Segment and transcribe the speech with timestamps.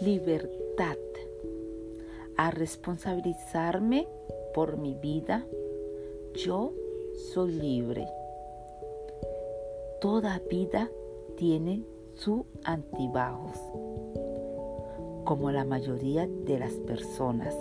[0.00, 0.96] libertad
[2.36, 4.06] a responsabilizarme
[4.54, 5.44] por mi vida.
[6.34, 6.72] Yo
[7.32, 8.06] soy libre.
[10.00, 10.88] Toda vida
[11.36, 11.82] tiene
[12.14, 13.58] su antibajos,
[15.24, 17.56] como la mayoría de las personas.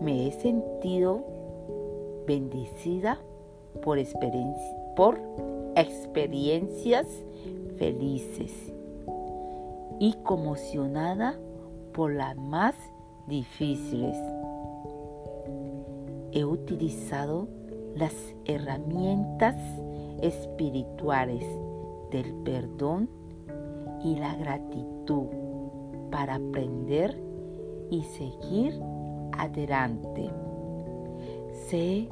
[0.00, 1.24] Me he sentido
[2.26, 3.20] bendecida
[3.82, 3.98] por,
[4.94, 5.20] por
[5.74, 7.06] experiencias
[7.76, 8.73] felices
[9.98, 11.38] y conmocionada
[11.92, 12.74] por las más
[13.26, 14.16] difíciles.
[16.32, 17.48] He utilizado
[17.94, 19.54] las herramientas
[20.20, 21.44] espirituales
[22.10, 23.08] del perdón
[24.02, 25.26] y la gratitud
[26.10, 27.20] para aprender
[27.90, 28.80] y seguir
[29.32, 30.30] adelante.
[31.68, 32.08] Sé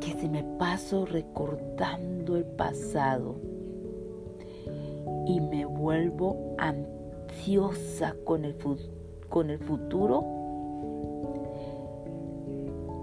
[0.00, 3.36] que se me paso recordando el pasado
[5.26, 8.56] y me vuelvo ansiosa con el,
[9.28, 10.24] con el futuro,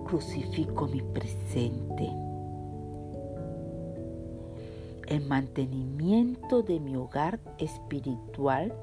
[0.08, 2.10] crucifico mi presente.
[5.08, 8.74] El mantenimiento de mi hogar espiritual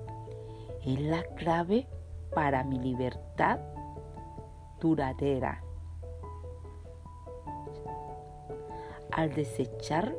[0.84, 1.86] es la clave
[2.34, 3.61] para mi libertad
[4.80, 5.62] duradera.
[9.12, 10.14] Al desechar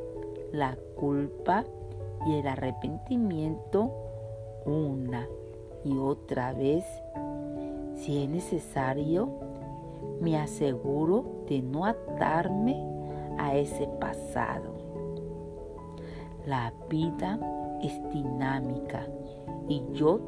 [0.52, 1.64] la culpa
[2.26, 3.90] y el arrepentimiento
[4.66, 5.26] una
[5.84, 6.84] y otra vez,
[7.94, 9.28] si es necesario,
[10.20, 12.76] me aseguro de no atarme
[13.38, 14.74] a ese pasado.
[16.46, 17.38] La vida
[17.82, 19.06] es dinámica
[19.68, 20.20] y yo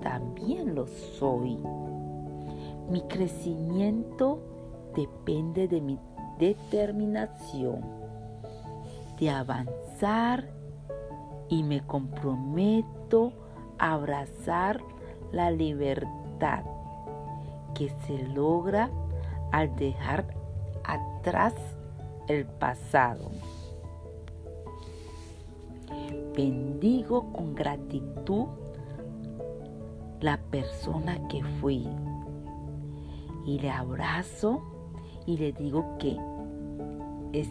[0.00, 1.58] también lo soy.
[2.88, 4.40] Mi crecimiento
[4.94, 5.98] depende de mi
[6.38, 7.80] determinación
[9.18, 10.59] de avanzar
[11.50, 13.32] y me comprometo
[13.78, 14.80] a abrazar
[15.32, 16.64] la libertad
[17.74, 18.90] que se logra
[19.52, 20.34] al dejar
[20.84, 21.54] atrás
[22.28, 23.30] el pasado.
[26.36, 28.46] Bendigo con gratitud
[30.20, 31.86] la persona que fui
[33.44, 34.62] y le abrazo
[35.26, 36.16] y le digo que
[37.32, 37.48] es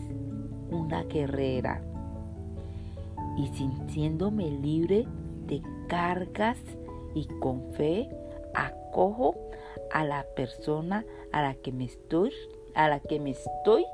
[0.71, 1.81] una guerrera
[3.39, 5.07] y sintiéndome libre
[5.47, 6.59] de cargas
[7.15, 8.09] y con fe
[8.53, 9.35] acojo
[9.91, 12.31] a la persona a la que me estoy
[12.75, 13.85] a la que me estoy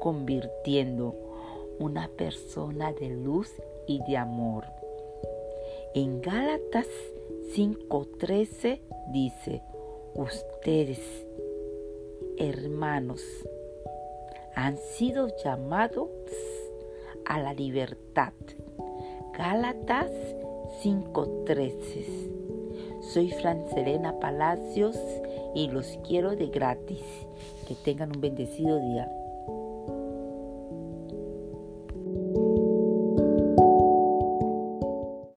[0.00, 1.14] convirtiendo
[1.78, 3.50] una persona de luz
[3.86, 4.64] y de amor.
[5.94, 6.86] En Gálatas
[7.54, 8.80] 5:13
[9.12, 9.62] dice,
[10.14, 11.00] ustedes,
[12.36, 13.22] hermanos,
[14.54, 16.10] han sido llamados
[17.24, 18.32] a la libertad.
[19.40, 20.12] Gálatas
[20.82, 22.04] 5:13.
[23.00, 24.98] Soy Francelena Palacios
[25.54, 27.00] y los quiero de gratis.
[27.66, 29.10] Que tengan un bendecido día.